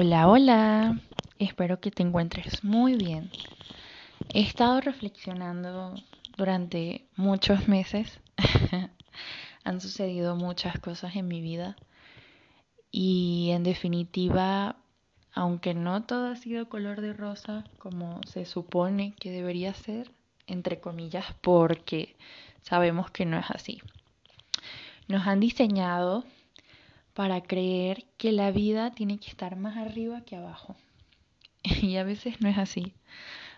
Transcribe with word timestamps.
Hola, 0.00 0.28
hola. 0.28 1.00
Espero 1.40 1.80
que 1.80 1.90
te 1.90 2.04
encuentres 2.04 2.62
muy 2.62 2.94
bien. 2.94 3.32
He 4.32 4.42
estado 4.42 4.80
reflexionando 4.80 5.92
durante 6.36 7.08
muchos 7.16 7.66
meses. 7.66 8.20
Han 9.64 9.80
sucedido 9.80 10.36
muchas 10.36 10.78
cosas 10.78 11.16
en 11.16 11.26
mi 11.26 11.40
vida. 11.40 11.74
Y 12.92 13.50
en 13.50 13.64
definitiva, 13.64 14.76
aunque 15.32 15.74
no 15.74 16.04
todo 16.04 16.28
ha 16.28 16.36
sido 16.36 16.68
color 16.68 17.00
de 17.00 17.12
rosa 17.12 17.64
como 17.80 18.20
se 18.24 18.44
supone 18.44 19.14
que 19.18 19.32
debería 19.32 19.74
ser, 19.74 20.12
entre 20.46 20.78
comillas, 20.78 21.26
porque 21.40 22.14
sabemos 22.62 23.10
que 23.10 23.26
no 23.26 23.36
es 23.36 23.50
así. 23.50 23.82
Nos 25.08 25.26
han 25.26 25.40
diseñado 25.40 26.22
para 27.18 27.40
creer 27.40 28.04
que 28.16 28.30
la 28.30 28.52
vida 28.52 28.92
tiene 28.92 29.18
que 29.18 29.28
estar 29.28 29.56
más 29.56 29.76
arriba 29.76 30.20
que 30.20 30.36
abajo. 30.36 30.76
Y 31.82 31.96
a 31.96 32.04
veces 32.04 32.40
no 32.40 32.48
es 32.48 32.56
así. 32.58 32.94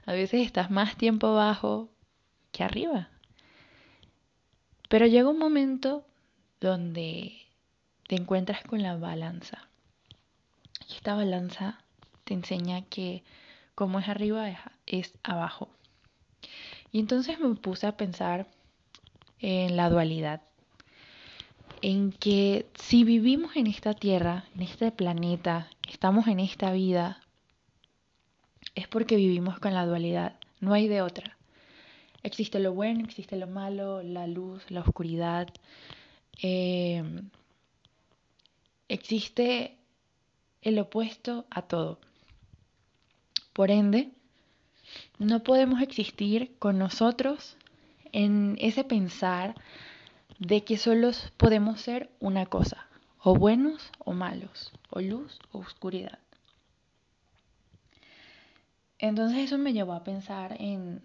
A 0.06 0.14
veces 0.14 0.46
estás 0.46 0.70
más 0.70 0.96
tiempo 0.96 1.26
abajo 1.26 1.90
que 2.52 2.64
arriba. 2.64 3.10
Pero 4.88 5.04
llega 5.04 5.28
un 5.28 5.38
momento 5.38 6.06
donde 6.58 7.36
te 8.08 8.16
encuentras 8.16 8.64
con 8.64 8.82
la 8.82 8.96
balanza. 8.96 9.68
Y 10.88 10.94
esta 10.94 11.14
balanza 11.14 11.84
te 12.24 12.32
enseña 12.32 12.80
que 12.86 13.24
como 13.74 13.98
es 13.98 14.08
arriba 14.08 14.50
es 14.86 15.12
abajo. 15.22 15.68
Y 16.92 16.98
entonces 16.98 17.38
me 17.38 17.54
puse 17.56 17.86
a 17.86 17.98
pensar 17.98 18.46
en 19.38 19.76
la 19.76 19.90
dualidad 19.90 20.40
en 21.82 22.12
que 22.12 22.66
si 22.74 23.04
vivimos 23.04 23.56
en 23.56 23.66
esta 23.66 23.94
tierra, 23.94 24.44
en 24.54 24.62
este 24.62 24.92
planeta, 24.92 25.70
estamos 25.88 26.26
en 26.28 26.40
esta 26.40 26.72
vida, 26.72 27.20
es 28.74 28.88
porque 28.88 29.16
vivimos 29.16 29.58
con 29.58 29.74
la 29.74 29.86
dualidad, 29.86 30.36
no 30.60 30.72
hay 30.74 30.88
de 30.88 31.02
otra. 31.02 31.36
Existe 32.22 32.58
lo 32.58 32.74
bueno, 32.74 33.04
existe 33.04 33.36
lo 33.36 33.46
malo, 33.46 34.02
la 34.02 34.26
luz, 34.26 34.70
la 34.70 34.80
oscuridad. 34.80 35.48
Eh, 36.42 37.02
existe 38.88 39.78
el 40.60 40.78
opuesto 40.78 41.46
a 41.50 41.62
todo. 41.62 41.98
Por 43.54 43.70
ende, 43.70 44.10
no 45.18 45.42
podemos 45.42 45.80
existir 45.80 46.56
con 46.58 46.78
nosotros 46.78 47.56
en 48.12 48.56
ese 48.60 48.84
pensar 48.84 49.54
de 50.40 50.64
que 50.64 50.78
solo 50.78 51.10
podemos 51.36 51.80
ser 51.82 52.10
una 52.18 52.46
cosa, 52.46 52.86
o 53.22 53.36
buenos 53.36 53.92
o 53.98 54.14
malos, 54.14 54.72
o 54.88 55.00
luz 55.00 55.38
o 55.52 55.58
oscuridad. 55.58 56.18
Entonces 58.98 59.38
eso 59.38 59.58
me 59.58 59.74
llevó 59.74 59.92
a 59.92 60.02
pensar 60.02 60.56
en, 60.58 61.02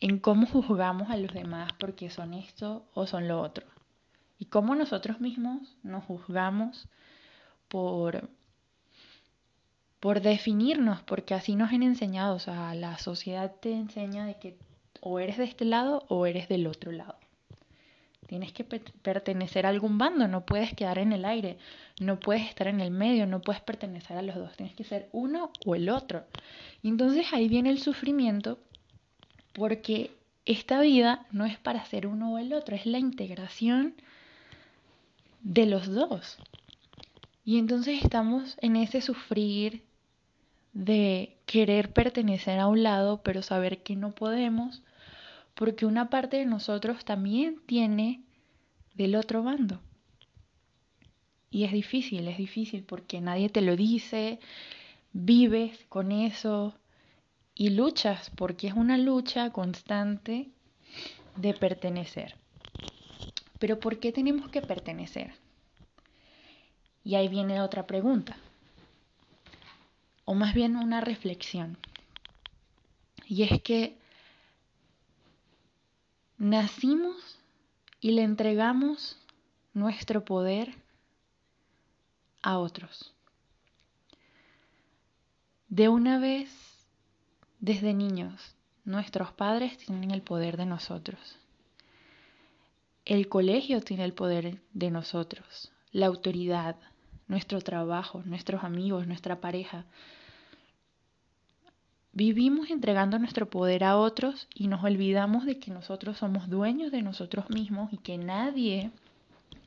en 0.00 0.18
cómo 0.18 0.46
juzgamos 0.46 1.08
a 1.08 1.16
los 1.16 1.32
demás 1.32 1.72
porque 1.78 2.10
son 2.10 2.34
esto 2.34 2.84
o 2.94 3.06
son 3.06 3.28
lo 3.28 3.40
otro. 3.40 3.66
Y 4.40 4.46
cómo 4.46 4.74
nosotros 4.74 5.20
mismos 5.20 5.76
nos 5.84 6.04
juzgamos 6.04 6.88
por, 7.68 8.28
por 10.00 10.20
definirnos, 10.20 11.00
porque 11.02 11.34
así 11.34 11.54
nos 11.54 11.72
han 11.72 11.84
enseñado. 11.84 12.34
O 12.34 12.40
sea, 12.40 12.74
la 12.74 12.98
sociedad 12.98 13.52
te 13.60 13.72
enseña 13.72 14.26
de 14.26 14.38
que 14.38 14.58
o 15.00 15.20
eres 15.20 15.38
de 15.38 15.44
este 15.44 15.64
lado 15.64 16.04
o 16.08 16.26
eres 16.26 16.48
del 16.48 16.66
otro 16.66 16.90
lado. 16.90 17.16
Tienes 18.26 18.52
que 18.52 18.64
pertenecer 18.64 19.66
a 19.66 19.68
algún 19.68 19.98
bando, 19.98 20.26
no 20.28 20.44
puedes 20.46 20.74
quedar 20.74 20.98
en 20.98 21.12
el 21.12 21.24
aire, 21.24 21.58
no 22.00 22.18
puedes 22.18 22.48
estar 22.48 22.66
en 22.66 22.80
el 22.80 22.90
medio, 22.90 23.26
no 23.26 23.40
puedes 23.40 23.62
pertenecer 23.62 24.16
a 24.16 24.22
los 24.22 24.36
dos, 24.36 24.56
tienes 24.56 24.74
que 24.74 24.84
ser 24.84 25.08
uno 25.12 25.50
o 25.66 25.74
el 25.74 25.88
otro. 25.88 26.24
Y 26.82 26.88
entonces 26.88 27.26
ahí 27.32 27.48
viene 27.48 27.70
el 27.70 27.80
sufrimiento 27.80 28.58
porque 29.52 30.10
esta 30.46 30.80
vida 30.80 31.26
no 31.32 31.44
es 31.44 31.58
para 31.58 31.84
ser 31.84 32.06
uno 32.06 32.32
o 32.32 32.38
el 32.38 32.52
otro, 32.52 32.74
es 32.74 32.86
la 32.86 32.98
integración 32.98 33.94
de 35.42 35.66
los 35.66 35.86
dos. 35.86 36.38
Y 37.44 37.58
entonces 37.58 38.02
estamos 38.02 38.56
en 38.60 38.76
ese 38.76 39.00
sufrir 39.00 39.82
de 40.72 41.36
querer 41.46 41.92
pertenecer 41.92 42.58
a 42.58 42.66
un 42.66 42.82
lado, 42.82 43.22
pero 43.22 43.42
saber 43.42 43.82
que 43.82 43.96
no 43.96 44.12
podemos 44.12 44.82
porque 45.54 45.86
una 45.86 46.10
parte 46.10 46.38
de 46.38 46.46
nosotros 46.46 47.04
también 47.04 47.60
tiene 47.66 48.22
del 48.94 49.16
otro 49.16 49.42
bando. 49.42 49.80
Y 51.50 51.64
es 51.64 51.72
difícil, 51.72 52.26
es 52.26 52.36
difícil 52.36 52.82
porque 52.82 53.20
nadie 53.20 53.48
te 53.48 53.60
lo 53.60 53.76
dice, 53.76 54.40
vives 55.12 55.86
con 55.88 56.10
eso 56.10 56.74
y 57.54 57.70
luchas 57.70 58.30
porque 58.36 58.66
es 58.66 58.74
una 58.74 58.98
lucha 58.98 59.50
constante 59.50 60.48
de 61.36 61.54
pertenecer. 61.54 62.34
Pero 63.60 63.78
¿por 63.78 64.00
qué 64.00 64.10
tenemos 64.10 64.48
que 64.50 64.62
pertenecer? 64.62 65.32
Y 67.04 67.14
ahí 67.14 67.28
viene 67.28 67.60
otra 67.60 67.86
pregunta, 67.86 68.36
o 70.24 70.34
más 70.34 70.54
bien 70.54 70.76
una 70.76 71.00
reflexión. 71.00 71.78
Y 73.26 73.42
es 73.42 73.62
que 73.62 73.96
nacimos 76.38 77.38
y 78.00 78.12
le 78.12 78.22
entregamos 78.22 79.18
nuestro 79.72 80.24
poder 80.24 80.74
a 82.42 82.58
otros. 82.58 83.12
De 85.68 85.88
una 85.88 86.18
vez, 86.18 86.50
desde 87.58 87.94
niños, 87.94 88.54
nuestros 88.84 89.32
padres 89.32 89.78
tienen 89.78 90.10
el 90.10 90.22
poder 90.22 90.56
de 90.56 90.66
nosotros. 90.66 91.38
El 93.04 93.28
colegio 93.28 93.80
tiene 93.80 94.04
el 94.04 94.12
poder 94.12 94.60
de 94.72 94.90
nosotros, 94.90 95.72
la 95.92 96.06
autoridad, 96.06 96.76
nuestro 97.26 97.60
trabajo, 97.60 98.22
nuestros 98.24 98.64
amigos, 98.64 99.06
nuestra 99.06 99.40
pareja, 99.40 99.86
Vivimos 102.14 102.70
entregando 102.70 103.18
nuestro 103.18 103.50
poder 103.50 103.82
a 103.82 103.96
otros 103.96 104.46
y 104.54 104.68
nos 104.68 104.84
olvidamos 104.84 105.46
de 105.46 105.58
que 105.58 105.72
nosotros 105.72 106.16
somos 106.18 106.48
dueños 106.48 106.92
de 106.92 107.02
nosotros 107.02 107.50
mismos 107.50 107.92
y 107.92 107.96
que 107.98 108.18
nadie, 108.18 108.92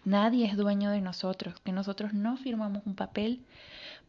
nadie 0.06 0.46
es 0.46 0.56
dueño 0.56 0.90
de 0.92 1.02
nosotros, 1.02 1.60
que 1.66 1.74
nosotros 1.74 2.14
no 2.14 2.38
firmamos 2.38 2.84
un 2.86 2.96
papel 2.96 3.42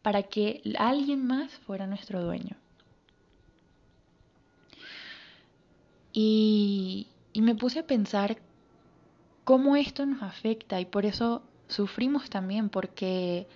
para 0.01 0.23
que 0.23 0.61
alguien 0.77 1.27
más 1.27 1.51
fuera 1.65 1.85
nuestro 1.85 2.23
dueño. 2.23 2.55
Y, 6.13 7.07
y 7.33 7.41
me 7.41 7.55
puse 7.55 7.79
a 7.79 7.87
pensar 7.87 8.37
cómo 9.43 9.75
esto 9.75 10.05
nos 10.05 10.23
afecta 10.23 10.79
y 10.79 10.85
por 10.85 11.05
eso 11.05 11.43
sufrimos 11.67 12.29
también, 12.29 12.69
porque 12.69 13.47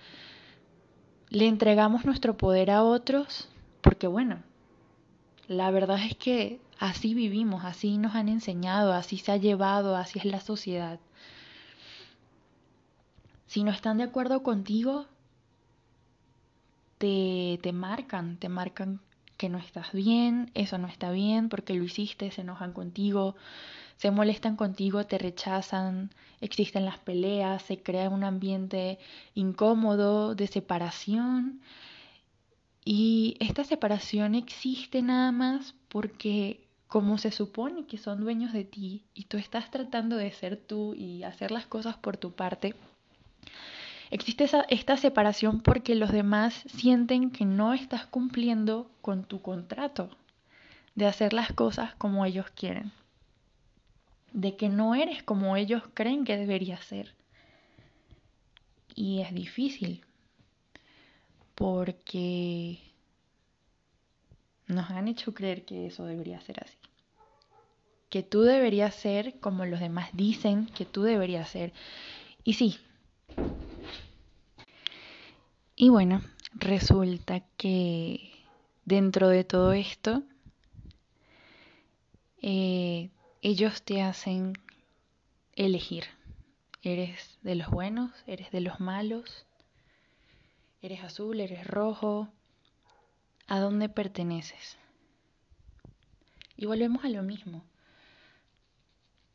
le 1.30 1.48
entregamos 1.48 2.04
nuestro 2.04 2.36
poder 2.36 2.70
a 2.70 2.82
otros, 2.82 3.48
porque 3.80 4.06
bueno, 4.06 4.42
la 5.48 5.70
verdad 5.70 5.98
es 6.04 6.16
que 6.16 6.60
así 6.78 7.14
vivimos, 7.14 7.64
así 7.64 7.98
nos 7.98 8.14
han 8.14 8.28
enseñado, 8.28 8.92
así 8.92 9.18
se 9.18 9.32
ha 9.32 9.36
llevado, 9.36 9.96
así 9.96 10.18
es 10.18 10.24
la 10.24 10.40
sociedad. 10.40 10.98
Si 13.46 13.62
no 13.62 13.70
están 13.70 13.98
de 13.98 14.04
acuerdo 14.04 14.42
contigo, 14.42 15.06
te, 16.98 17.58
te 17.62 17.72
marcan, 17.72 18.36
te 18.38 18.48
marcan 18.48 19.00
que 19.36 19.48
no 19.48 19.58
estás 19.58 19.92
bien, 19.92 20.50
eso 20.54 20.78
no 20.78 20.88
está 20.88 21.10
bien, 21.10 21.48
porque 21.48 21.74
lo 21.74 21.84
hiciste, 21.84 22.30
se 22.30 22.40
enojan 22.40 22.72
contigo, 22.72 23.34
se 23.96 24.10
molestan 24.10 24.56
contigo, 24.56 25.04
te 25.04 25.18
rechazan, 25.18 26.10
existen 26.40 26.84
las 26.84 26.98
peleas, 26.98 27.62
se 27.62 27.82
crea 27.82 28.08
un 28.10 28.24
ambiente 28.24 28.98
incómodo 29.34 30.34
de 30.34 30.46
separación 30.46 31.60
y 32.84 33.36
esta 33.40 33.64
separación 33.64 34.34
existe 34.34 35.00
nada 35.00 35.32
más 35.32 35.74
porque 35.88 36.60
como 36.86 37.18
se 37.18 37.30
supone 37.30 37.86
que 37.86 37.98
son 37.98 38.20
dueños 38.20 38.52
de 38.52 38.64
ti 38.64 39.04
y 39.14 39.24
tú 39.24 39.38
estás 39.38 39.70
tratando 39.70 40.16
de 40.16 40.30
ser 40.32 40.56
tú 40.56 40.94
y 40.94 41.22
hacer 41.22 41.50
las 41.50 41.66
cosas 41.66 41.96
por 41.96 42.18
tu 42.18 42.32
parte, 42.32 42.74
existe 44.10 44.46
esta 44.68 44.96
separación 44.96 45.60
porque 45.60 45.94
los 45.94 46.12
demás 46.12 46.62
sienten 46.66 47.30
que 47.30 47.46
no 47.46 47.72
estás 47.72 48.06
cumpliendo 48.06 48.90
con 49.00 49.24
tu 49.24 49.40
contrato 49.40 50.10
de 50.94 51.06
hacer 51.06 51.32
las 51.32 51.52
cosas 51.52 51.94
como 51.96 52.24
ellos 52.24 52.50
quieren, 52.50 52.92
de 54.32 54.56
que 54.56 54.68
no 54.68 54.94
eres 54.94 55.22
como 55.22 55.56
ellos 55.56 55.82
creen 55.94 56.24
que 56.24 56.36
deberías 56.36 56.84
ser. 56.84 57.14
Y 58.94 59.22
es 59.22 59.34
difícil, 59.34 60.03
porque 61.54 62.78
nos 64.66 64.90
han 64.90 65.08
hecho 65.08 65.34
creer 65.34 65.64
que 65.64 65.86
eso 65.86 66.04
debería 66.04 66.40
ser 66.40 66.62
así. 66.62 66.78
Que 68.08 68.22
tú 68.22 68.42
deberías 68.42 68.94
ser 68.94 69.38
como 69.40 69.64
los 69.66 69.80
demás 69.80 70.10
dicen 70.12 70.66
que 70.66 70.84
tú 70.84 71.02
deberías 71.02 71.48
ser. 71.48 71.72
Y 72.44 72.54
sí. 72.54 72.78
Y 75.76 75.88
bueno, 75.88 76.22
resulta 76.54 77.40
que 77.56 78.30
dentro 78.84 79.28
de 79.28 79.44
todo 79.44 79.72
esto, 79.72 80.22
eh, 82.40 83.10
ellos 83.42 83.82
te 83.82 84.02
hacen 84.02 84.54
elegir. 85.54 86.04
Eres 86.82 87.38
de 87.42 87.54
los 87.54 87.70
buenos, 87.70 88.12
eres 88.26 88.50
de 88.50 88.60
los 88.60 88.78
malos, 88.78 89.46
eres 90.84 91.02
azul, 91.02 91.40
eres 91.40 91.66
rojo, 91.66 92.28
¿a 93.46 93.58
dónde 93.58 93.88
perteneces? 93.88 94.76
Y 96.58 96.66
volvemos 96.66 97.06
a 97.06 97.08
lo 97.08 97.22
mismo. 97.22 97.64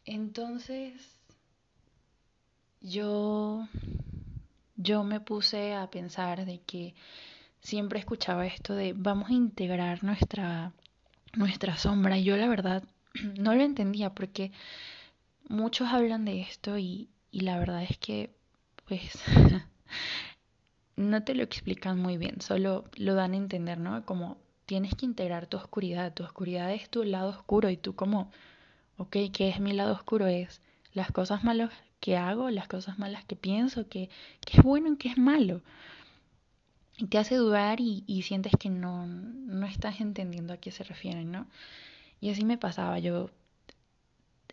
Entonces, 0.05 0.93
yo, 2.81 3.67
yo 4.75 5.03
me 5.03 5.21
puse 5.21 5.73
a 5.73 5.89
pensar 5.89 6.45
de 6.45 6.59
que 6.61 6.93
siempre 7.61 7.97
escuchaba 7.97 8.45
esto 8.45 8.75
de 8.75 8.93
vamos 8.93 9.31
a 9.31 9.33
integrar 9.33 10.03
nuestra, 10.03 10.71
nuestra 11.33 11.77
sombra. 11.77 12.19
Y 12.19 12.25
yo 12.25 12.37
la 12.37 12.47
verdad 12.47 12.83
no 13.39 13.55
lo 13.55 13.63
entendía 13.63 14.13
porque 14.13 14.51
muchos 15.47 15.87
hablan 15.87 16.25
de 16.25 16.41
esto 16.41 16.77
y, 16.77 17.09
y 17.31 17.39
la 17.39 17.57
verdad 17.57 17.81
es 17.81 17.97
que 17.97 18.29
pues 18.87 19.19
no 20.99 21.23
te 21.23 21.33
lo 21.33 21.43
explican 21.43 21.97
muy 21.97 22.17
bien, 22.17 22.41
solo 22.41 22.83
lo 22.97 23.15
dan 23.15 23.33
a 23.33 23.37
entender, 23.37 23.77
¿no? 23.77 24.05
Como 24.05 24.37
tienes 24.65 24.95
que 24.95 25.05
integrar 25.05 25.47
tu 25.47 25.55
oscuridad, 25.55 26.13
tu 26.13 26.23
oscuridad 26.23 26.73
es 26.73 26.89
tu 26.89 27.05
lado 27.05 27.29
oscuro 27.29 27.69
y 27.69 27.77
tú 27.77 27.95
como, 27.95 28.31
ok, 28.97 29.15
¿qué 29.31 29.47
es 29.47 29.61
mi 29.61 29.71
lado 29.71 29.93
oscuro? 29.93 30.27
Es 30.27 30.61
las 30.93 31.11
cosas 31.13 31.45
malas 31.45 31.71
que 32.01 32.17
hago, 32.17 32.49
las 32.49 32.67
cosas 32.67 32.99
malas 32.99 33.23
que 33.23 33.37
pienso, 33.37 33.87
que, 33.87 34.09
es 34.51 34.61
bueno 34.61 34.93
y 34.93 34.97
que 34.97 35.07
es 35.07 35.17
malo. 35.17 35.61
Y 36.97 37.05
te 37.07 37.17
hace 37.17 37.35
dudar 37.35 37.79
y, 37.79 38.03
y 38.05 38.23
sientes 38.23 38.51
que 38.59 38.69
no, 38.69 39.07
no 39.07 39.65
estás 39.67 40.01
entendiendo 40.01 40.53
a 40.53 40.57
qué 40.57 40.71
se 40.71 40.83
refieren, 40.83 41.31
¿no? 41.31 41.47
Y 42.19 42.29
así 42.29 42.43
me 42.43 42.57
pasaba, 42.57 42.99
yo 42.99 43.29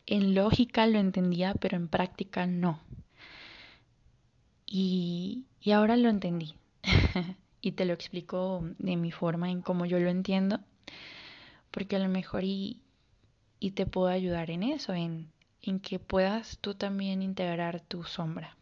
en 0.07 0.37
lógica 0.37 0.87
lo 0.87 1.01
entendía, 1.01 1.55
pero 1.55 1.77
en 1.77 1.89
práctica 1.89 2.47
no. 2.47 2.81
Y, 4.67 5.47
ahora 5.73 5.97
lo 5.97 6.09
entendí. 6.09 6.55
y 7.61 7.73
te 7.73 7.85
lo 7.85 7.93
explico 7.93 8.63
de 8.79 8.97
mi 8.97 9.13
forma, 9.13 9.51
en 9.51 9.63
cómo 9.63 9.87
yo 9.87 9.99
lo 9.99 10.11
entiendo, 10.11 10.61
porque 11.71 11.97
a 11.97 11.99
lo 11.99 12.09
mejor 12.09 12.45
y, 12.45 12.83
y 13.61 13.73
te 13.73 13.87
puedo 13.87 14.09
ayudar 14.09 14.51
en 14.51 14.63
eso, 14.63 14.93
en, 14.93 15.31
en 15.63 15.81
que 15.81 15.99
puedas 15.99 16.59
tú 16.61 16.75
también 16.75 17.23
integrar 17.23 17.81
tu 17.81 18.05
sombra. 18.05 18.57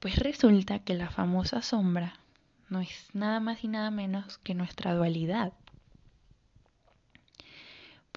Pues 0.00 0.16
resulta 0.18 0.78
que 0.78 0.94
la 0.94 1.10
famosa 1.10 1.62
sombra 1.62 2.20
no 2.68 2.80
es 2.80 3.08
nada 3.12 3.40
más 3.40 3.64
y 3.64 3.68
nada 3.68 3.90
menos 3.90 4.38
que 4.38 4.54
nuestra 4.54 4.94
dualidad 4.94 5.52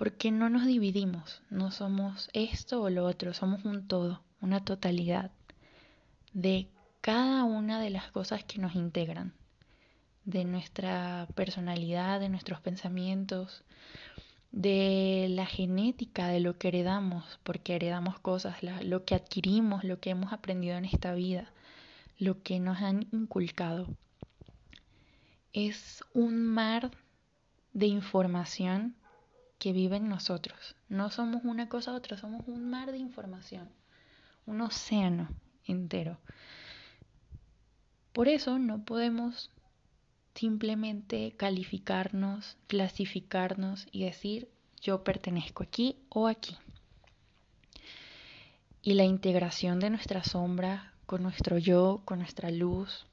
porque 0.02 0.32
no 0.32 0.50
nos 0.50 0.66
dividimos, 0.66 1.44
no 1.52 1.70
somos 1.70 2.32
esto 2.34 2.82
o 2.82 2.90
lo 2.90 3.06
otro, 3.06 3.36
somos 3.36 3.66
un 3.66 3.88
todo, 3.88 4.24
una 4.42 4.66
totalidad 4.66 5.30
de 6.34 6.70
cada 7.02 7.44
una 7.44 7.82
de 7.82 7.90
las 7.90 8.12
cosas 8.12 8.44
que 8.44 8.60
nos 8.60 8.76
integran, 8.76 9.34
de 10.24 10.46
nuestra 10.46 11.28
personalidad, 11.36 12.20
de 12.20 12.30
nuestros 12.30 12.62
pensamientos, 12.62 13.64
de 14.52 15.28
la 15.30 15.46
genética, 15.46 16.28
de 16.28 16.40
lo 16.40 16.58
que 16.58 16.70
heredamos, 16.70 17.40
porque 17.44 17.76
heredamos 17.76 18.20
cosas, 18.20 18.58
lo 18.62 19.06
que 19.06 19.16
adquirimos, 19.16 19.84
lo 19.84 20.00
que 20.00 20.12
hemos 20.12 20.32
aprendido 20.32 20.78
en 20.78 20.86
esta 20.86 21.14
vida, 21.14 21.52
lo 22.18 22.42
que 22.44 22.60
nos 22.60 22.82
han 22.82 23.08
inculcado. 23.12 23.88
Es 25.54 26.04
un 26.14 26.44
mar 26.44 26.92
de 27.74 27.88
información 27.88 28.96
que 29.58 29.74
vive 29.74 29.98
en 29.98 30.08
nosotros. 30.08 30.76
No 30.88 31.10
somos 31.10 31.44
una 31.44 31.68
cosa 31.68 31.92
u 31.92 31.96
otra, 31.96 32.18
somos 32.18 32.48
un 32.48 32.70
mar 32.70 32.92
de 32.92 32.98
información, 32.98 33.70
un 34.46 34.62
océano 34.62 35.30
entero. 35.66 36.18
Por 38.14 38.28
eso 38.28 38.60
no 38.60 38.84
podemos 38.84 39.52
simplemente 40.36 41.34
calificarnos, 41.38 42.58
clasificarnos 42.68 43.88
y 43.92 44.04
decir 44.04 44.50
yo 44.82 45.04
pertenezco 45.04 45.64
aquí 45.64 45.98
o 46.10 46.28
aquí. 46.28 46.56
Y 48.82 48.96
la 48.96 49.04
integración 49.04 49.80
de 49.80 49.92
nuestra 49.92 50.24
sombra 50.24 50.94
con 51.06 51.24
nuestro 51.24 51.58
yo, 51.58 52.02
con 52.06 52.20
nuestra 52.20 52.50
luz, 52.50 53.06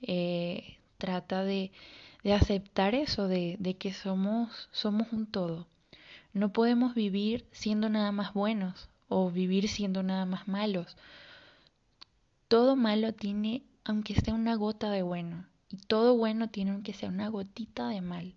eh, 0.00 0.78
trata 0.96 1.44
de 1.44 1.70
de 2.22 2.32
aceptar 2.34 2.94
eso, 2.94 3.28
de, 3.28 3.56
de 3.58 3.76
que 3.76 3.92
somos, 3.92 4.68
somos 4.72 5.12
un 5.12 5.26
todo. 5.26 5.66
No 6.32 6.52
podemos 6.52 6.94
vivir 6.94 7.46
siendo 7.52 7.88
nada 7.88 8.12
más 8.12 8.34
buenos 8.34 8.88
o 9.08 9.30
vivir 9.30 9.68
siendo 9.68 10.02
nada 10.02 10.26
más 10.26 10.48
malos. 10.48 10.96
Todo 12.48 12.76
malo 12.76 13.12
tiene, 13.12 13.62
aunque 13.84 14.14
sea 14.14 14.34
una 14.34 14.54
gota 14.56 14.90
de 14.90 15.02
bueno, 15.02 15.46
y 15.70 15.76
todo 15.76 16.16
bueno 16.16 16.48
tiene 16.48 16.72
aunque 16.72 16.94
sea 16.94 17.10
una 17.10 17.28
gotita 17.28 17.88
de 17.88 18.00
mal. 18.00 18.34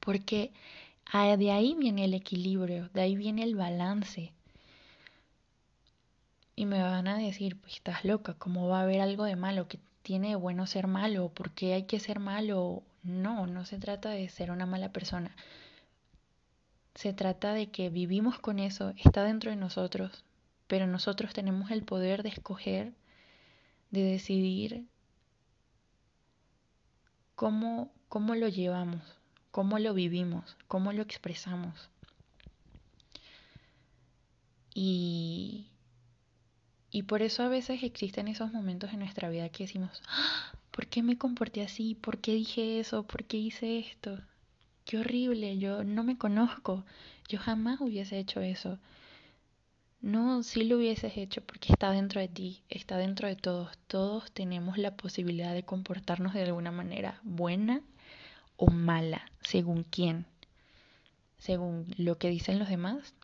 Porque 0.00 0.52
de 1.12 1.50
ahí 1.50 1.74
viene 1.74 2.04
el 2.04 2.14
equilibrio, 2.14 2.88
de 2.90 3.00
ahí 3.00 3.16
viene 3.16 3.42
el 3.42 3.56
balance. 3.56 4.32
Y 6.54 6.66
me 6.66 6.82
van 6.82 7.08
a 7.08 7.18
decir, 7.18 7.58
pues 7.60 7.74
estás 7.74 8.04
loca, 8.04 8.34
¿cómo 8.34 8.68
va 8.68 8.80
a 8.80 8.82
haber 8.82 9.00
algo 9.00 9.24
de 9.24 9.36
malo 9.36 9.68
que 9.68 9.78
tiene 10.06 10.28
de 10.28 10.36
bueno 10.36 10.68
ser 10.68 10.86
malo, 10.86 11.30
por 11.30 11.50
qué 11.50 11.74
hay 11.74 11.82
que 11.82 11.98
ser 11.98 12.20
malo. 12.20 12.84
No, 13.02 13.48
no 13.48 13.64
se 13.64 13.76
trata 13.76 14.10
de 14.10 14.28
ser 14.28 14.52
una 14.52 14.64
mala 14.64 14.92
persona. 14.92 15.34
Se 16.94 17.12
trata 17.12 17.52
de 17.54 17.72
que 17.72 17.90
vivimos 17.90 18.38
con 18.38 18.60
eso, 18.60 18.92
está 19.02 19.24
dentro 19.24 19.50
de 19.50 19.56
nosotros, 19.56 20.24
pero 20.66 20.86
nosotros 20.86 21.32
tenemos 21.32 21.70
el 21.70 21.82
poder 21.82 22.22
de 22.22 22.30
escoger, 22.30 22.92
de 23.90 24.02
decidir 24.02 24.86
cómo, 27.34 27.92
cómo 28.08 28.34
lo 28.34 28.48
llevamos, 28.48 29.02
cómo 29.52 29.78
lo 29.78 29.94
vivimos, 29.94 30.56
cómo 30.66 30.92
lo 30.92 31.02
expresamos. 31.02 31.90
Y, 34.74 35.68
y 36.90 37.04
por 37.04 37.22
eso 37.22 37.42
a 37.42 37.48
veces 37.48 37.82
existen 37.82 38.28
esos 38.28 38.52
momentos 38.52 38.92
en 38.92 38.98
nuestra 38.98 39.28
vida 39.30 39.48
que 39.48 39.64
decimos, 39.64 40.02
ah, 40.08 40.52
¿por 40.70 40.86
qué 40.88 41.02
me 41.02 41.16
comporté 41.16 41.62
así? 41.62 41.94
¿Por 41.94 42.18
qué 42.18 42.34
dije 42.34 42.80
eso? 42.80 43.04
¿Por 43.04 43.24
qué 43.24 43.38
hice 43.38 43.78
esto? 43.78 44.18
Qué 44.84 44.98
horrible, 44.98 45.58
yo 45.58 45.84
no 45.84 46.04
me 46.04 46.18
conozco, 46.18 46.84
yo 47.28 47.38
jamás 47.38 47.80
hubiese 47.80 48.18
hecho 48.18 48.40
eso. 48.40 48.78
No, 50.06 50.42
sí 50.44 50.62
lo 50.62 50.76
hubieses 50.76 51.16
hecho 51.16 51.40
porque 51.40 51.72
está 51.72 51.90
dentro 51.90 52.20
de 52.20 52.28
ti, 52.28 52.62
está 52.68 52.96
dentro 52.96 53.26
de 53.26 53.34
todos. 53.34 53.76
Todos 53.88 54.30
tenemos 54.30 54.78
la 54.78 54.96
posibilidad 54.96 55.52
de 55.52 55.64
comportarnos 55.64 56.32
de 56.32 56.44
alguna 56.44 56.70
manera 56.70 57.18
buena 57.24 57.82
o 58.56 58.70
mala, 58.70 59.30
según 59.40 59.82
quién, 59.82 60.26
según 61.38 61.86
lo 61.96 62.18
que 62.18 62.30
dicen 62.30 62.60
los 62.60 62.68
demás 62.68 63.14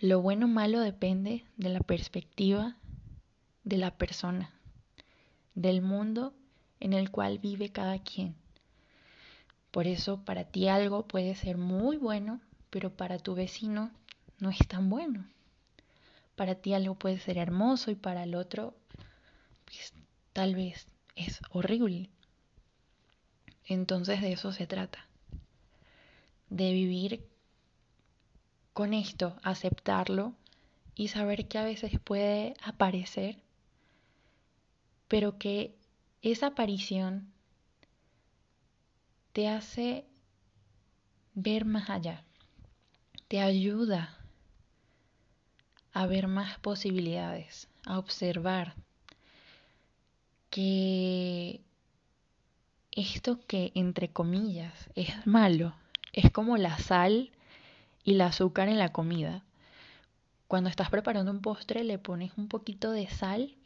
lo 0.00 0.20
bueno 0.20 0.46
o 0.46 0.48
malo 0.48 0.80
depende 0.80 1.44
de 1.56 1.68
la 1.70 1.80
perspectiva 1.80 2.76
de 3.64 3.78
la 3.78 3.90
persona, 3.90 4.50
del 5.54 5.82
mundo 5.82 6.34
en 6.78 6.92
el 6.92 7.10
cual 7.10 7.38
vive 7.38 7.70
cada 7.70 7.98
quien. 7.98 8.36
Por 9.72 9.86
eso 9.86 10.24
para 10.24 10.44
ti 10.44 10.68
algo 10.68 11.06
puede 11.08 11.34
ser 11.34 11.56
muy 11.56 11.96
bueno, 11.96 12.40
pero 12.70 12.90
para 12.90 13.18
tu 13.18 13.34
vecino 13.34 13.90
no 14.38 14.50
es 14.50 14.58
tan 14.68 14.88
bueno. 14.88 15.24
Para 16.38 16.54
ti 16.54 16.72
algo 16.72 16.94
puede 16.94 17.18
ser 17.18 17.36
hermoso 17.36 17.90
y 17.90 17.96
para 17.96 18.22
el 18.22 18.36
otro 18.36 18.76
pues, 19.64 19.92
tal 20.32 20.54
vez 20.54 20.86
es 21.16 21.40
horrible. 21.50 22.10
Entonces 23.64 24.20
de 24.20 24.34
eso 24.34 24.52
se 24.52 24.68
trata, 24.68 25.04
de 26.48 26.72
vivir 26.72 27.26
con 28.72 28.94
esto, 28.94 29.36
aceptarlo 29.42 30.32
y 30.94 31.08
saber 31.08 31.48
que 31.48 31.58
a 31.58 31.64
veces 31.64 31.98
puede 31.98 32.54
aparecer, 32.62 33.42
pero 35.08 35.38
que 35.38 35.74
esa 36.22 36.46
aparición 36.46 37.32
te 39.32 39.48
hace 39.48 40.06
ver 41.34 41.64
más 41.64 41.90
allá, 41.90 42.22
te 43.26 43.40
ayuda 43.40 44.17
a 45.98 46.06
ver 46.06 46.28
más 46.28 46.60
posibilidades, 46.60 47.66
a 47.84 47.98
observar 47.98 48.76
que 50.48 51.60
esto 52.92 53.40
que 53.48 53.72
entre 53.74 54.12
comillas 54.12 54.90
es 54.94 55.26
malo, 55.26 55.74
es 56.12 56.30
como 56.30 56.56
la 56.56 56.78
sal 56.78 57.32
y 58.04 58.12
el 58.12 58.20
azúcar 58.20 58.68
en 58.68 58.78
la 58.78 58.92
comida. 58.92 59.42
Cuando 60.46 60.70
estás 60.70 60.88
preparando 60.88 61.32
un 61.32 61.42
postre 61.42 61.82
le 61.82 61.98
pones 61.98 62.30
un 62.36 62.46
poquito 62.46 62.92
de 62.92 63.08
sal 63.08 63.56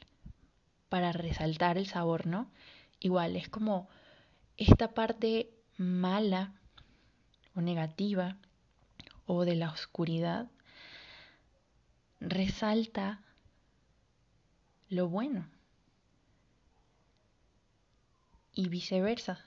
para 0.88 1.12
resaltar 1.12 1.76
el 1.76 1.86
sabor, 1.86 2.26
¿no? 2.26 2.50
Igual 2.98 3.36
es 3.36 3.50
como 3.50 3.90
esta 4.56 4.94
parte 4.94 5.50
mala 5.76 6.54
o 7.54 7.60
negativa 7.60 8.38
o 9.26 9.44
de 9.44 9.54
la 9.54 9.70
oscuridad 9.70 10.48
resalta 12.22 13.20
lo 14.88 15.08
bueno 15.08 15.46
y 18.54 18.68
viceversa. 18.68 19.44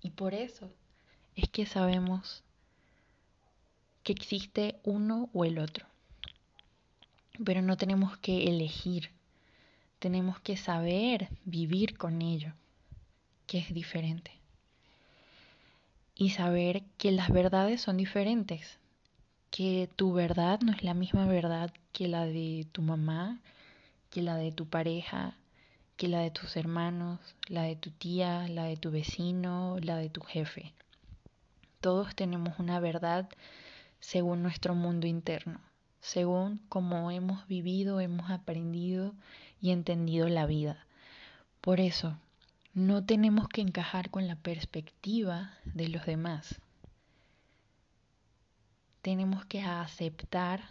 Y 0.00 0.10
por 0.10 0.34
eso 0.34 0.70
es 1.36 1.48
que 1.48 1.64
sabemos 1.66 2.42
que 4.02 4.12
existe 4.12 4.80
uno 4.82 5.30
o 5.32 5.44
el 5.44 5.58
otro. 5.58 5.86
Pero 7.44 7.62
no 7.62 7.76
tenemos 7.76 8.18
que 8.18 8.48
elegir, 8.48 9.10
tenemos 9.98 10.40
que 10.40 10.56
saber 10.56 11.28
vivir 11.44 11.96
con 11.96 12.20
ello, 12.20 12.52
que 13.46 13.58
es 13.58 13.72
diferente. 13.72 14.32
Y 16.14 16.30
saber 16.30 16.82
que 16.98 17.12
las 17.12 17.30
verdades 17.30 17.80
son 17.80 17.96
diferentes, 17.96 18.78
que 19.52 19.90
tu 19.96 20.14
verdad 20.14 20.60
no 20.62 20.72
es 20.72 20.82
la 20.82 20.94
misma 20.94 21.26
verdad 21.26 21.70
que 21.92 22.08
la 22.08 22.24
de 22.24 22.66
tu 22.72 22.80
mamá, 22.80 23.38
que 24.08 24.22
la 24.22 24.36
de 24.36 24.50
tu 24.50 24.64
pareja, 24.64 25.36
que 25.98 26.08
la 26.08 26.20
de 26.20 26.30
tus 26.30 26.56
hermanos, 26.56 27.20
la 27.48 27.64
de 27.64 27.76
tu 27.76 27.90
tía, 27.90 28.48
la 28.48 28.64
de 28.64 28.78
tu 28.78 28.90
vecino, 28.90 29.76
la 29.82 29.98
de 29.98 30.08
tu 30.08 30.22
jefe. 30.22 30.72
Todos 31.82 32.16
tenemos 32.16 32.58
una 32.58 32.80
verdad 32.80 33.28
según 34.00 34.42
nuestro 34.42 34.74
mundo 34.74 35.06
interno, 35.06 35.60
según 36.00 36.62
cómo 36.70 37.10
hemos 37.10 37.46
vivido, 37.46 38.00
hemos 38.00 38.30
aprendido 38.30 39.12
y 39.60 39.72
entendido 39.72 40.30
la 40.30 40.46
vida. 40.46 40.86
Por 41.60 41.78
eso, 41.78 42.16
no 42.72 43.04
tenemos 43.04 43.48
que 43.48 43.60
encajar 43.60 44.08
con 44.08 44.26
la 44.26 44.36
perspectiva 44.36 45.52
de 45.66 45.88
los 45.88 46.06
demás. 46.06 46.61
Tenemos 49.02 49.44
que 49.44 49.62
aceptar 49.62 50.62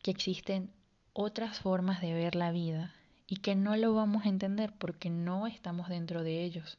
que 0.00 0.12
existen 0.12 0.70
otras 1.12 1.58
formas 1.58 2.00
de 2.00 2.14
ver 2.14 2.36
la 2.36 2.52
vida 2.52 2.94
y 3.26 3.38
que 3.38 3.56
no 3.56 3.76
lo 3.76 3.94
vamos 3.94 4.24
a 4.24 4.28
entender 4.28 4.72
porque 4.78 5.10
no 5.10 5.46
estamos 5.46 5.88
dentro 5.88 6.22
de 6.22 6.44
ellos 6.44 6.78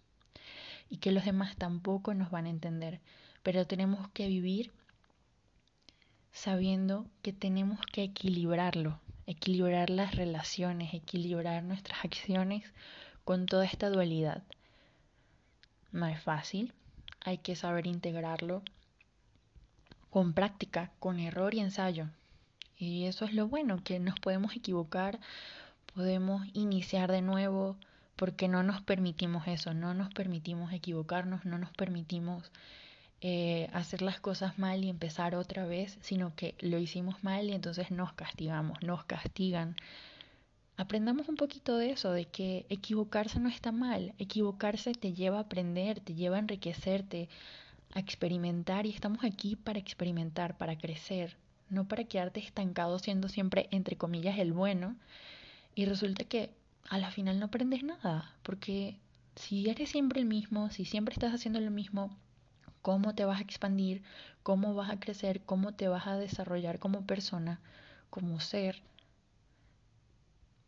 y 0.90 0.98
que 0.98 1.12
los 1.12 1.26
demás 1.26 1.58
tampoco 1.58 2.14
nos 2.14 2.32
van 2.32 2.46
a 2.46 2.50
entender, 2.50 3.02
pero 3.44 3.68
tenemos 3.68 4.08
que 4.10 4.28
vivir 4.28 4.72
sabiendo 6.32 7.08
que 7.22 7.34
tenemos 7.34 7.80
que 7.86 8.04
equilibrarlo, 8.04 9.00
equilibrar 9.28 9.90
las 9.90 10.16
relaciones, 10.16 10.94
equilibrar 10.94 11.64
nuestras 11.64 12.06
acciones 12.06 12.64
con 13.26 13.48
toda 13.48 13.66
esta 13.66 13.90
dualidad. 13.90 14.44
No 15.92 16.08
es 16.08 16.22
fácil, 16.22 16.74
hay 17.20 17.38
que 17.38 17.56
saber 17.56 17.86
integrarlo 17.86 18.64
con 20.14 20.34
práctica, 20.34 20.92
con 21.00 21.20
error 21.20 21.56
y 21.56 21.60
ensayo. 21.60 22.08
Y 22.78 23.06
eso 23.06 23.26
es 23.26 23.34
lo 23.34 23.48
bueno, 23.48 23.84
que 23.84 24.00
nos 24.00 24.20
podemos 24.20 24.56
equivocar 24.56 25.20
podemos 25.96 26.46
iniciar 26.54 27.12
de 27.12 27.24
nuevo 27.24 27.78
porque 28.16 28.48
no 28.48 28.62
nos 28.62 28.80
permitimos 28.84 29.48
eso, 29.48 29.74
no 29.74 29.96
nos 29.96 30.14
permitimos 30.14 30.72
equivocarnos, 30.72 31.46
no 31.46 31.58
nos 31.58 31.72
permitimos 31.72 32.52
eh, 33.22 33.72
hacer 33.74 34.04
las 34.04 34.20
cosas 34.20 34.60
mal 34.60 34.84
y 34.84 34.90
empezar 34.90 35.34
otra 35.34 35.66
vez, 35.66 35.98
sino 36.02 36.36
que 36.36 36.54
lo 36.60 36.78
hicimos 36.78 37.24
mal 37.24 37.48
y 37.48 37.54
entonces 37.54 37.90
nos 37.90 38.14
castigamos, 38.14 38.84
nos 38.84 39.04
castigan. 39.06 39.76
Aprendamos 40.78 41.28
un 41.28 41.38
poquito 41.38 41.76
de 41.78 41.90
eso, 41.90 42.12
de 42.12 42.26
que 42.26 42.68
equivocarse 42.70 43.40
no 43.40 43.50
está 43.50 43.72
mal, 43.72 44.14
equivocarse 44.20 44.94
te 44.94 45.14
lleva 45.14 45.38
a 45.38 45.42
aprender, 45.42 46.00
te 46.02 46.14
lleva 46.14 46.38
a 46.38 46.40
enriquecerte, 46.40 47.30
a 47.94 48.00
experimentar 48.00 48.86
y 48.86 48.90
estamos 48.90 49.24
aquí 49.24 49.56
para 49.56 49.80
experimentar, 49.80 50.58
para 50.58 50.78
crecer, 50.78 51.38
no 51.70 51.88
para 51.88 52.04
quedarte 52.04 52.40
estancado 52.40 53.00
siendo 53.00 53.28
siempre, 53.30 53.68
entre 53.72 53.98
comillas, 53.98 54.38
el 54.40 54.54
bueno 54.54 54.96
y 55.76 55.86
resulta 55.86 56.24
que 56.26 56.52
a 56.90 56.98
la 56.98 57.12
final 57.12 57.40
no 57.40 57.46
aprendes 57.46 57.84
nada, 57.84 58.36
porque 58.44 58.98
si 59.36 59.70
eres 59.70 59.90
siempre 59.90 60.20
el 60.20 60.26
mismo, 60.26 60.70
si 60.70 60.86
siempre 60.86 61.14
estás 61.14 61.34
haciendo 61.34 61.60
lo 61.60 61.72
mismo, 61.72 62.16
¿cómo 62.82 63.16
te 63.16 63.26
vas 63.26 63.40
a 63.40 63.44
expandir? 63.44 64.04
¿Cómo 64.44 64.76
vas 64.76 64.92
a 64.92 65.00
crecer? 65.00 65.42
¿Cómo 65.42 65.74
te 65.74 65.88
vas 65.88 66.06
a 66.08 66.18
desarrollar 66.18 66.80
como 66.80 67.06
persona, 67.06 67.60
como 68.10 68.40
ser? 68.40 68.82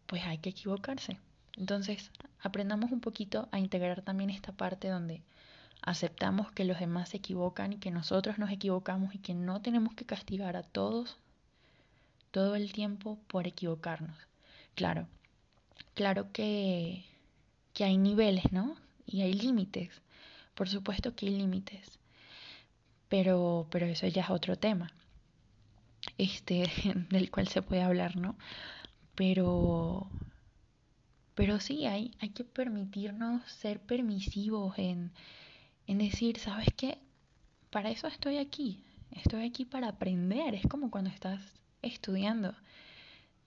Pues 0.08 0.24
hay 0.24 0.38
que 0.38 0.50
equivocarse. 0.50 1.20
Entonces, 1.58 2.12
aprendamos 2.40 2.92
un 2.92 3.02
poquito 3.02 3.48
a 3.52 3.60
integrar 3.60 4.02
también 4.02 4.30
esta 4.30 4.52
parte 4.52 4.88
donde 4.88 5.22
aceptamos 5.86 6.52
que 6.52 6.66
los 6.66 6.80
demás 6.80 7.10
se 7.10 7.18
equivocan 7.18 7.74
y 7.74 7.78
que 7.78 7.92
nosotros 7.92 8.40
nos 8.40 8.52
equivocamos 8.52 9.14
y 9.14 9.20
que 9.20 9.36
no 9.36 9.62
tenemos 9.62 9.94
que 9.94 10.06
castigar 10.06 10.58
a 10.58 10.64
todos 10.64 11.18
todo 12.32 12.56
el 12.56 12.74
tiempo 12.74 13.18
por 13.28 13.48
equivocarnos. 13.48 14.18
Claro, 14.74 15.08
claro 15.94 16.34
que, 16.34 17.06
que 17.74 17.86
hay 17.86 17.98
niveles, 17.98 18.52
¿no? 18.52 18.76
Y 19.06 19.22
hay 19.22 19.34
límites. 19.34 20.02
Por 20.54 20.68
supuesto 20.68 21.16
que 21.16 21.28
hay 21.28 21.38
límites. 21.38 22.00
Pero, 23.08 23.68
pero 23.70 23.86
eso 23.86 24.08
ya 24.08 24.24
es 24.24 24.30
otro 24.30 24.58
tema. 24.58 24.92
Este, 26.18 26.70
del 27.10 27.32
cual 27.32 27.48
se 27.48 27.62
puede 27.62 27.84
hablar, 27.84 28.18
¿no? 28.18 28.36
Pero, 29.14 30.10
pero 31.36 31.60
sí, 31.60 31.86
hay, 31.86 32.12
hay 32.20 32.30
que 32.30 32.44
permitirnos 32.44 33.50
ser 33.50 33.80
permisivos 33.80 34.78
en, 34.78 35.14
en 35.88 35.98
decir, 36.00 36.40
¿sabes 36.40 36.68
qué? 36.76 37.00
Para 37.70 37.90
eso 37.90 38.08
estoy 38.08 38.38
aquí. 38.38 38.84
Estoy 39.12 39.46
aquí 39.46 39.66
para 39.66 39.90
aprender. 39.90 40.56
Es 40.56 40.68
como 40.68 40.92
cuando 40.92 41.10
estás 41.10 41.42
estudiando 41.82 42.56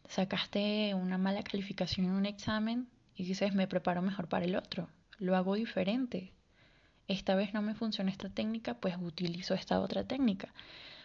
sacaste 0.08 0.94
una 0.94 1.18
mala 1.18 1.42
calificación 1.42 2.06
en 2.06 2.12
un 2.12 2.26
examen 2.26 2.88
y 3.14 3.24
dices, 3.24 3.54
me 3.54 3.68
preparo 3.68 4.02
mejor 4.02 4.28
para 4.28 4.46
el 4.46 4.56
otro, 4.56 4.88
lo 5.18 5.36
hago 5.36 5.54
diferente. 5.54 6.32
Esta 7.06 7.34
vez 7.34 7.54
no 7.54 7.62
me 7.62 7.74
funciona 7.74 8.10
esta 8.10 8.28
técnica, 8.28 8.74
pues 8.74 8.96
utilizo 9.00 9.54
esta 9.54 9.80
otra 9.80 10.04
técnica. 10.04 10.52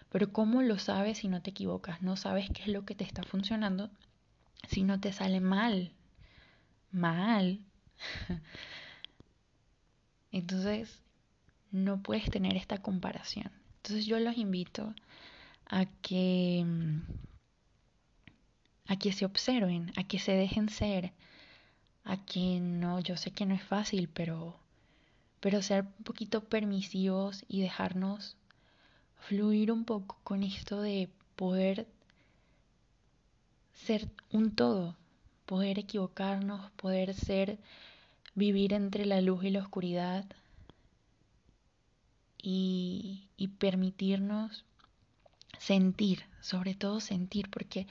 Pero 0.10 0.32
¿cómo 0.32 0.62
lo 0.62 0.78
sabes 0.80 1.20
si 1.20 1.28
no 1.28 1.42
te 1.42 1.52
equivocas? 1.52 2.02
No 2.02 2.16
sabes 2.16 2.50
qué 2.50 2.62
es 2.64 2.68
lo 2.68 2.86
que 2.86 2.96
te 2.96 3.04
está 3.04 3.24
funcionando 3.24 3.90
si 4.68 4.84
no 4.84 5.00
te 5.00 5.12
sale 5.12 5.40
mal. 5.40 5.92
Mal. 6.92 7.60
Entonces, 10.32 11.03
no 11.74 12.02
puedes 12.02 12.30
tener 12.30 12.56
esta 12.56 12.78
comparación. 12.78 13.52
Entonces 13.78 14.06
yo 14.06 14.18
los 14.20 14.38
invito 14.38 14.94
a 15.66 15.86
que 16.02 16.66
a 18.88 18.96
que 18.96 19.12
se 19.12 19.26
observen, 19.26 19.92
a 19.96 20.04
que 20.04 20.20
se 20.20 20.34
dejen 20.34 20.70
ser, 20.70 21.14
a 22.04 22.18
que 22.18 22.60
no, 22.60 23.00
yo 23.00 23.18
sé 23.18 23.32
que 23.32 23.46
no 23.46 23.56
es 23.56 23.64
fácil, 23.64 24.08
pero, 24.08 24.60
pero 25.40 25.62
ser 25.62 25.86
un 25.98 26.04
poquito 26.04 26.44
permisivos 26.44 27.44
y 27.48 27.62
dejarnos 27.62 28.36
fluir 29.28 29.72
un 29.72 29.86
poco 29.86 30.18
con 30.24 30.44
esto 30.44 30.82
de 30.82 31.10
poder 31.36 31.88
ser 33.74 34.10
un 34.32 34.52
todo, 34.52 34.96
poder 35.46 35.80
equivocarnos, 35.80 36.70
poder 36.72 37.14
ser, 37.14 37.58
vivir 38.36 38.74
entre 38.74 39.06
la 39.06 39.22
luz 39.22 39.44
y 39.44 39.50
la 39.50 39.62
oscuridad 39.62 40.26
y, 42.44 43.30
permitirnos 43.58 44.66
sentir, 45.58 46.24
sobre 46.42 46.76
todo 46.76 47.00
sentir, 47.00 47.50
porque 47.50 47.88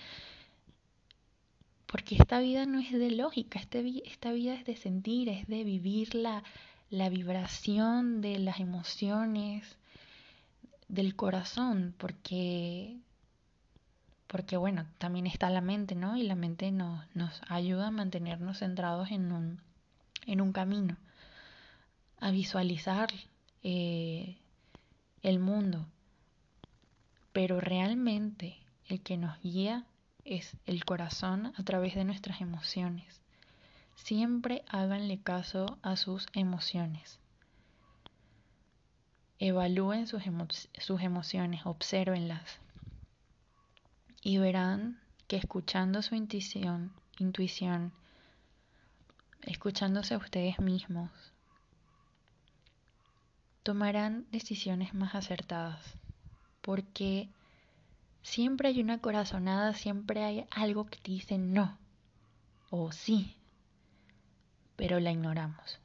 porque 1.86 2.16
esta 2.16 2.40
vida 2.40 2.64
no 2.64 2.78
es 2.78 2.90
de 2.92 3.10
lógica, 3.10 3.58
este 3.58 4.02
esta 4.06 4.32
vida 4.32 4.54
es 4.54 4.64
de 4.64 4.76
sentir, 4.76 5.28
es 5.28 5.46
de 5.46 5.62
vivir 5.64 6.14
la, 6.14 6.42
la 6.90 7.08
vibración 7.08 8.20
de 8.22 8.38
las 8.38 8.60
emociones, 8.60 9.76
del 10.88 11.16
corazón, 11.16 11.94
porque, 11.98 12.98
porque 14.26 14.56
bueno, 14.56 14.86
también 14.98 15.26
está 15.26 15.48
la 15.50 15.62
mente, 15.62 15.94
¿no? 15.94 16.16
Y 16.16 16.22
la 16.22 16.34
mente 16.34 16.70
nos, 16.70 17.04
nos 17.14 17.40
ayuda 17.48 17.88
a 17.88 17.90
mantenernos 17.90 18.58
centrados 18.58 19.10
en 19.10 19.32
un, 19.32 19.60
en 20.26 20.40
un 20.40 20.52
camino, 20.52 20.96
a 22.20 22.30
visualizar 22.30 23.08
eh, 23.62 24.36
el 25.22 25.38
mundo. 25.38 25.86
Pero 27.32 27.60
realmente 27.60 28.58
el 28.88 29.00
que 29.00 29.16
nos 29.16 29.40
guía 29.40 29.86
es 30.24 30.56
el 30.66 30.84
corazón 30.84 31.52
a 31.56 31.62
través 31.64 31.94
de 31.94 32.04
nuestras 32.04 32.40
emociones. 32.40 33.20
Siempre 33.94 34.64
háganle 34.68 35.20
caso 35.20 35.78
a 35.82 35.96
sus 35.96 36.26
emociones. 36.32 37.18
Evalúen 39.38 40.06
sus, 40.06 40.22
emociones, 41.00 41.66
obsérvenlas 41.66 42.60
y 44.22 44.38
verán 44.38 45.00
que 45.26 45.36
escuchando 45.36 46.02
su 46.02 46.14
intuición, 46.14 46.92
intuición, 47.18 47.92
escuchándose 49.42 50.14
a 50.14 50.18
ustedes 50.18 50.60
mismos, 50.60 51.10
tomarán 53.62 54.26
decisiones 54.30 54.94
más 54.94 55.14
acertadas. 55.14 55.80
Porque 56.60 57.28
siempre 58.22 58.68
hay 58.68 58.80
una 58.80 58.98
corazonada, 58.98 59.74
siempre 59.74 60.24
hay 60.24 60.46
algo 60.50 60.86
que 60.86 60.98
te 60.98 61.10
dice 61.10 61.38
no 61.38 61.78
o 62.70 62.90
sí, 62.90 63.36
pero 64.76 64.98
la 64.98 65.12
ignoramos. 65.12 65.78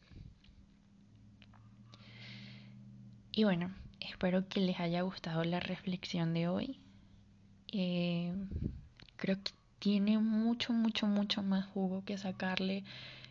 Y 3.34 3.44
bueno, 3.44 3.72
espero 4.00 4.48
que 4.48 4.62
les 4.62 4.80
haya 4.80 5.02
gustado 5.02 5.44
la 5.44 5.60
reflexión 5.60 6.34
de 6.34 6.48
hoy. 6.48 6.80
Eh, 7.68 8.34
creo 9.18 9.36
que 9.44 9.52
tiene 9.80 10.18
mucho, 10.18 10.74
mucho, 10.74 11.08
mucho 11.08 11.44
más 11.44 11.66
jugo 11.66 12.04
que 12.06 12.18
sacarle. 12.18 12.84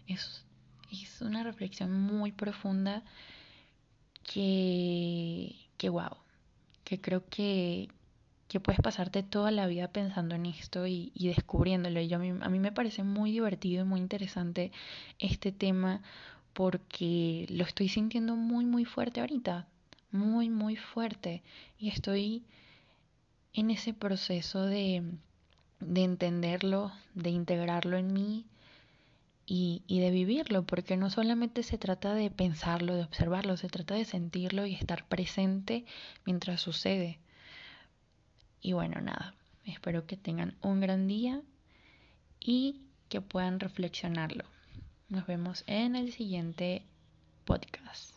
Es, 0.07 0.45
es 0.93 1.23
una 1.23 1.43
reflexión 1.43 1.99
muy 2.01 2.31
profunda 2.31 3.03
que, 4.27 5.55
que 5.79 5.89
wow, 5.89 6.17
que 6.85 7.01
creo 7.01 7.25
que, 7.29 7.89
que 8.49 8.61
puedes 8.61 8.81
pasarte 8.81 9.23
toda 9.23 9.51
la 9.51 9.67
vida 9.67 9.89
pensando 9.89 10.35
en 10.35 10.47
esto 10.47 10.87
y, 10.87 11.13
y 11.15 11.29
descubriéndolo. 11.29 12.01
Y 12.01 12.09
yo, 12.09 12.17
a, 12.17 12.21
mí, 12.21 12.31
a 12.41 12.49
me 12.49 12.73
parece 12.73 13.03
muy 13.05 13.33
divertido 13.33 13.85
y 13.85 13.89
muy 13.89 14.01
interesante 14.01 14.73
este 15.19 15.53
tema 15.53 16.03
porque 16.53 17.47
lo 17.51 17.65
estoy 17.65 17.89
sintiendo 17.89 18.37
muy, 18.37 18.65
muy 18.65 18.85
fuerte 18.85 19.21
ahorita, 19.21 19.67
muy, 20.11 20.51
muy 20.51 20.77
fuerte. 20.77 21.43
Y 21.79 21.89
estoy 21.89 22.43
en 23.53 23.71
ese 23.71 23.95
proceso 23.95 24.65
de, 24.65 25.03
de 25.81 26.05
entenderlo, 26.05 26.93
de 27.15 27.31
integrarlo 27.31 27.97
en 27.97 28.13
mí 28.13 28.47
y, 29.47 29.83
y, 29.87 30.01
de 30.01 30.11
vivirlo, 30.11 30.65
porque 30.65 30.97
no 30.97 31.09
solamente 31.09 31.63
se 31.63 31.79
trata 31.79 32.15
de 32.15 32.31
pensarlo, 32.31 32.95
de 32.97 33.05
observarlo, 33.05 33.57
se 33.57 33.69
trata 33.69 33.95
de 33.95 34.05
sentirlo 34.05 34.67
y 34.67 34.75
estar 34.75 35.07
presente 35.07 35.85
mientras 36.25 36.61
sucede. 36.61 37.21
Y 38.61 38.73
bueno, 38.73 39.01
nada, 39.01 39.35
espero 39.65 40.07
que 40.07 40.17
tengan 40.17 40.57
un 40.63 40.81
gran 40.81 41.07
día 41.07 41.41
y 42.41 42.83
que 43.09 43.21
puedan 43.21 43.61
reflexionarlo. 43.61 44.45
Nos 45.09 45.27
vemos 45.27 45.63
en 45.69 45.95
el 45.95 46.13
siguiente 46.13 46.83
podcast. 47.45 48.16